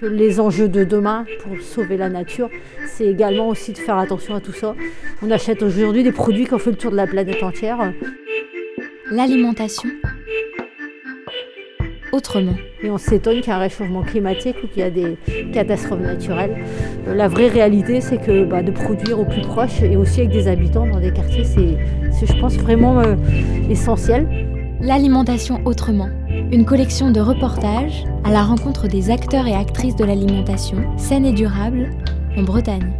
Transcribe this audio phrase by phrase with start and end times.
[0.00, 2.50] que les enjeux de demain pour sauver la nature,
[2.86, 4.74] c'est également aussi de faire attention à tout ça.
[5.22, 7.92] On achète aujourd'hui des produits qui ont fait le tour de la planète entière.
[9.10, 9.90] L'alimentation
[12.14, 12.54] autrement.
[12.82, 15.16] Et on s'étonne qu'il y a un réchauffement climatique ou qu'il y a des
[15.52, 16.56] catastrophes naturelles.
[17.08, 20.32] Euh, la vraie réalité, c'est que bah, de produire au plus proche et aussi avec
[20.32, 23.16] des habitants dans des quartiers, c'est, je pense, vraiment euh,
[23.68, 24.28] essentiel.
[24.80, 26.08] L'alimentation autrement.
[26.52, 31.32] Une collection de reportages à la rencontre des acteurs et actrices de l'alimentation saine et
[31.32, 31.90] durable
[32.36, 32.92] en Bretagne.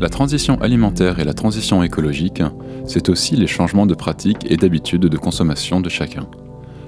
[0.00, 2.42] La transition alimentaire et la transition écologique,
[2.84, 6.26] c'est aussi les changements de pratiques et d'habitudes de consommation de chacun.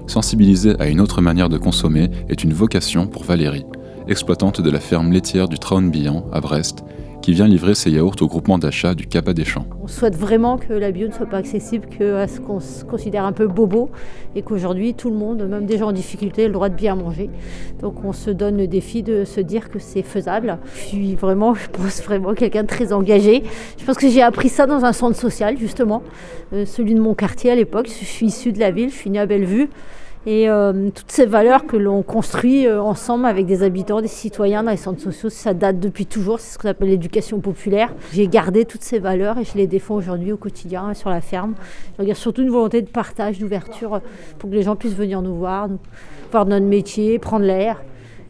[0.07, 3.65] Sensibiliser à une autre manière de consommer est une vocation pour Valérie,
[4.07, 6.83] exploitante de la ferme laitière du Traun-Billan à Brest,
[7.23, 9.65] qui vient livrer ses yaourts au groupement d'achat du Cap des Champs.
[9.81, 12.59] On souhaite vraiment que la bio ne soit pas accessible qu'à ce qu'on
[12.89, 13.89] considère un peu bobo
[14.35, 16.95] et qu'aujourd'hui tout le monde, même des gens en difficulté, a le droit de bien
[16.95, 17.29] manger.
[17.81, 20.59] Donc on se donne le défi de se dire que c'est faisable.
[20.75, 23.43] Je suis vraiment, je pense vraiment quelqu'un de très engagé.
[23.77, 26.03] Je pense que j'ai appris ça dans un centre social justement,
[26.51, 27.87] euh, celui de mon quartier à l'époque.
[27.87, 29.69] Je suis issue de la ville, je suis née à Bellevue.
[30.25, 34.63] Et euh, toutes ces valeurs que l'on construit euh, ensemble avec des habitants, des citoyens
[34.63, 37.93] dans les centres sociaux, ça date depuis toujours, c'est ce qu'on appelle l'éducation populaire.
[38.13, 41.55] J'ai gardé toutes ces valeurs et je les défends aujourd'hui au quotidien sur la ferme.
[41.99, 43.99] Il y a surtout une volonté de partage, d'ouverture
[44.39, 45.67] pour que les gens puissent venir nous voir,
[46.31, 47.81] voir notre métier, prendre l'air.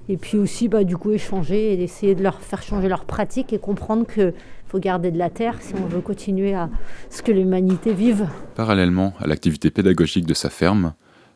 [0.09, 3.53] Et puis aussi, bah, du coup, échanger et essayer de leur faire changer leurs pratiques
[3.53, 4.33] et comprendre qu'il
[4.67, 6.69] faut garder de la terre si on veut continuer à
[7.11, 8.28] ce que l'humanité vive.
[8.55, 10.94] Parallèlement à l'activité pédagogique de sa ferme,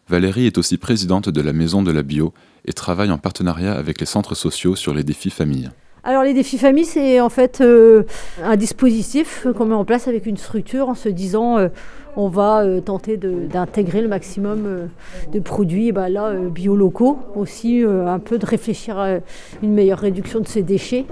[0.09, 4.00] Valérie est aussi présidente de la Maison de la Bio et travaille en partenariat avec
[4.00, 5.69] les centres sociaux sur les défis famille.
[6.05, 8.03] Alors les défis famille, c'est en fait euh,
[8.41, 11.67] un dispositif qu'on met en place avec une structure en se disant euh,
[12.16, 14.88] on va euh, tenter d'intégrer le maximum
[15.33, 16.08] de produits bah,
[16.52, 19.17] bio locaux, aussi un peu de réfléchir à
[19.61, 21.05] une meilleure réduction de ces déchets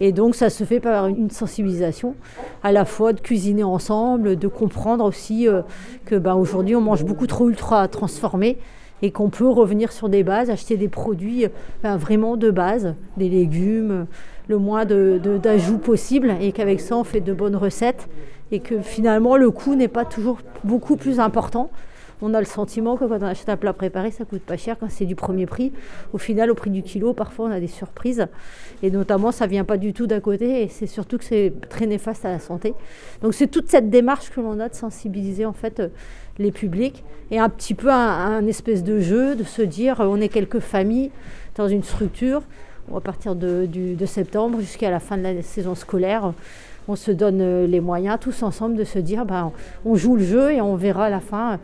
[0.00, 2.14] et donc ça se fait par une sensibilisation,
[2.62, 5.62] à la fois de cuisiner ensemble, de comprendre aussi euh,
[6.04, 8.58] que ben, aujourd'hui on mange beaucoup trop ultra transformés
[9.02, 11.46] et qu'on peut revenir sur des bases, acheter des produits
[11.82, 14.06] ben, vraiment de base, des légumes,
[14.48, 18.08] le moins d'ajouts de, possible et qu'avec ça on fait de bonnes recettes
[18.52, 21.70] et que finalement le coût n'est pas toujours beaucoup plus important
[22.22, 24.76] on a le sentiment que quand on achète un plat préparé, ça coûte pas cher
[24.78, 25.72] quand c'est du premier prix.
[26.12, 28.26] Au final, au prix du kilo, parfois on a des surprises.
[28.82, 31.86] Et notamment, ça vient pas du tout d'à côté et c'est surtout que c'est très
[31.86, 32.74] néfaste à la santé.
[33.22, 35.88] Donc c'est toute cette démarche que l'on a de sensibiliser en fait euh,
[36.38, 40.28] les publics et un petit peu un, espèce de jeu de se dire on est
[40.28, 41.10] quelques familles
[41.56, 42.42] dans une structure.
[42.94, 46.34] À partir de, de septembre jusqu'à la fin de la saison scolaire,
[46.88, 49.52] on se donne euh, les moyens tous ensemble de se dire ben,
[49.84, 51.58] on joue le jeu et on verra à la fin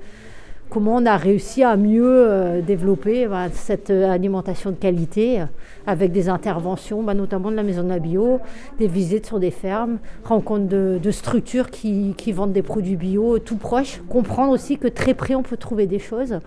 [0.71, 5.45] comment on a réussi à mieux euh, développer bah, cette euh, alimentation de qualité euh,
[5.87, 8.41] avec des interventions, bah, notamment de la maison de la bio,
[8.79, 13.57] des visites sur des fermes, rencontres de, structures qui, qui, vendent des produits bio tout
[13.57, 16.39] proches, comprendre aussi que très près on peut trouver des choses.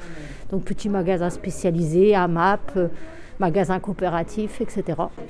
[0.51, 2.79] Donc petits magasins spécialisés, AMAP,
[3.39, 4.83] magasins coopératifs, etc.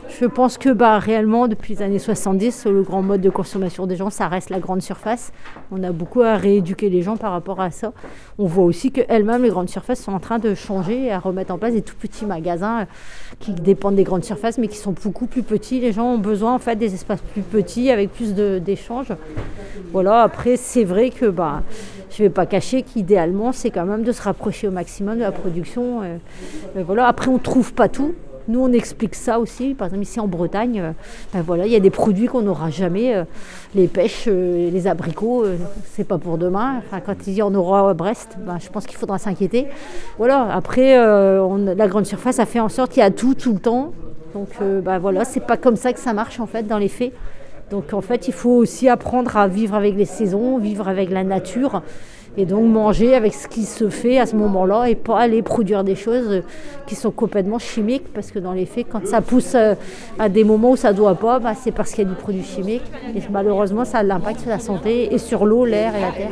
[0.10, 3.96] Je pense que bah, réellement, depuis les années 70, le grand mode de consommation des
[3.96, 5.32] gens, ça reste la grande surface.
[5.72, 7.94] On a beaucoup à rééduquer les gens par rapport à ça.
[8.38, 11.54] On voit aussi qu'elles-mêmes, les grandes surfaces, sont en train de changer et à remettre
[11.54, 12.86] en place des tout petits magasins euh,
[13.40, 15.80] qui dépendent des grandes surfaces, mais qui sont beaucoup plus petits.
[15.80, 19.14] Les gens ont besoin en fait des espaces plus petits avec plus d'échanges.
[19.92, 21.64] Voilà, après, c'est vrai que bah,
[22.16, 25.22] je ne vais pas cacher qu'idéalement, c'est quand même de se rapprocher au maximum de
[25.22, 26.02] la production.
[26.04, 26.18] Euh,
[26.86, 27.08] voilà.
[27.08, 28.14] Après, on ne trouve pas tout.
[28.48, 29.74] Nous, on explique ça aussi.
[29.74, 30.92] Par exemple, ici en Bretagne, euh,
[31.34, 33.16] ben voilà, il y a des produits qu'on n'aura jamais.
[33.16, 33.24] Euh,
[33.74, 35.46] les pêches, les abricots,
[35.94, 36.76] c'est pas pour demain.
[36.86, 39.68] Enfin, quand il y en aura à Brest, ben, je pense qu'il faudra s'inquiéter.
[40.20, 40.54] Voilà.
[40.54, 43.94] Après, la grande surface a fait en sorte qu'il y a tout, tout le temps.
[44.36, 47.14] Donc, ben, voilà, c'est pas comme ça que ça marche en fait dans les faits.
[47.72, 51.24] Donc en fait, il faut aussi apprendre à vivre avec les saisons, vivre avec la
[51.24, 51.82] nature
[52.38, 55.84] et donc manger avec ce qui se fait à ce moment-là et pas aller produire
[55.84, 56.42] des choses
[56.88, 59.76] qui sont complètement chimiques parce que dans les faits, quand ça pousse euh,
[60.18, 62.16] à des moments où ça ne doit pas, bah, c'est parce qu'il y a du
[62.16, 62.84] produit chimique
[63.16, 66.30] et malheureusement ça a l'impact sur la santé et sur l'eau, l'air et la terre.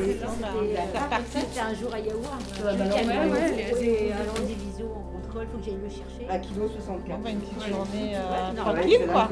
[5.51, 6.29] Faut que j'aille le chercher.
[6.29, 7.19] À kilo 64.
[7.29, 9.29] une petite journée euh, tranquille, quoi.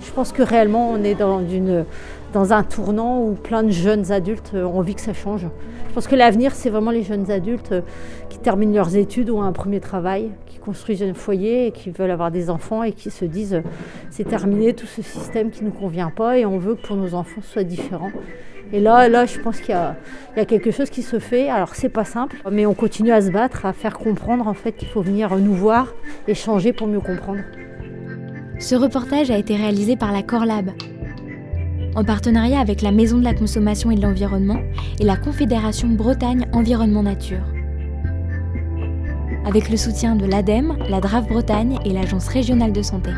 [0.00, 1.84] Je pense que réellement, on est dans, une,
[2.32, 5.46] dans un tournant où plein de jeunes adultes ont envie que ça change.
[5.88, 7.74] Je pense que l'avenir, c'est vraiment les jeunes adultes
[8.28, 12.10] qui terminent leurs études ou un premier travail, qui construisent un foyer et qui veulent
[12.10, 13.62] avoir des enfants et qui se disent
[14.10, 16.96] c'est terminé tout ce système qui ne nous convient pas et on veut que pour
[16.96, 18.10] nos enfants ce soit différent.
[18.72, 21.48] Et là, là je pense qu'il y, a, quelque chose qui se fait.
[21.48, 24.72] Alors c'est pas simple, mais on continue à se battre, à faire comprendre en fait
[24.72, 25.94] qu'il faut venir nous voir,
[26.26, 27.40] échanger pour mieux comprendre.
[28.58, 30.70] Ce reportage a été réalisé par la Corlab,
[31.94, 34.60] en partenariat avec la Maison de la Consommation et de l'Environnement
[34.98, 37.44] et la Confédération Bretagne Environnement Nature.
[39.46, 43.10] Avec le soutien de l'ADEME, la DRAF Bretagne et l'Agence régionale de santé.